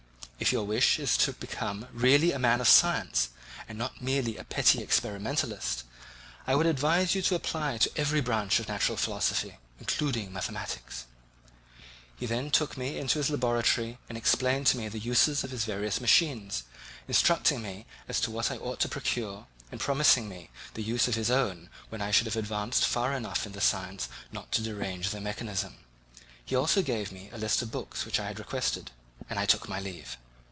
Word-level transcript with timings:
If 0.41 0.51
your 0.51 0.63
wish 0.65 0.97
is 0.97 1.17
to 1.17 1.33
become 1.33 1.87
really 1.93 2.31
a 2.31 2.39
man 2.39 2.61
of 2.61 2.67
science 2.67 3.29
and 3.69 3.77
not 3.77 4.01
merely 4.01 4.37
a 4.37 4.43
petty 4.43 4.81
experimentalist, 4.81 5.83
I 6.47 6.53
should 6.57 6.65
advise 6.65 7.13
you 7.13 7.21
to 7.21 7.35
apply 7.35 7.77
to 7.77 7.91
every 7.95 8.21
branch 8.21 8.59
of 8.59 8.67
natural 8.67 8.97
philosophy, 8.97 9.59
including 9.79 10.33
mathematics." 10.33 11.05
He 12.17 12.25
then 12.25 12.49
took 12.49 12.75
me 12.75 12.97
into 12.97 13.19
his 13.19 13.29
laboratory 13.29 13.99
and 14.09 14.17
explained 14.17 14.65
to 14.67 14.77
me 14.77 14.87
the 14.89 14.97
uses 14.97 15.43
of 15.43 15.51
his 15.51 15.63
various 15.65 16.01
machines, 16.01 16.63
instructing 17.07 17.61
me 17.61 17.85
as 18.07 18.19
to 18.21 18.31
what 18.31 18.49
I 18.49 18.57
ought 18.57 18.79
to 18.79 18.89
procure 18.89 19.45
and 19.71 19.79
promising 19.79 20.27
me 20.27 20.49
the 20.73 20.81
use 20.83 21.07
of 21.07 21.13
his 21.13 21.29
own 21.29 21.69
when 21.89 22.01
I 22.01 22.09
should 22.09 22.25
have 22.25 22.35
advanced 22.35 22.83
far 22.87 23.13
enough 23.13 23.45
in 23.45 23.51
the 23.51 23.61
science 23.61 24.09
not 24.31 24.51
to 24.53 24.63
derange 24.63 25.11
their 25.11 25.21
mechanism. 25.21 25.75
He 26.43 26.55
also 26.55 26.81
gave 26.81 27.11
me 27.11 27.29
the 27.29 27.37
list 27.37 27.61
of 27.61 27.69
books 27.69 28.05
which 28.07 28.19
I 28.19 28.25
had 28.25 28.39
requested, 28.39 28.89
and 29.29 29.37
I 29.37 29.45
took 29.45 29.69
my 29.69 29.79
leave. 29.79 30.17